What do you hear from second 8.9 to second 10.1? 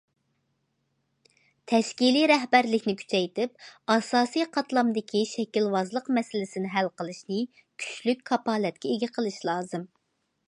ئىگە قىلىش لازىم.